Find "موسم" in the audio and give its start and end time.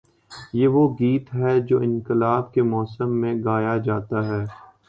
2.63-3.09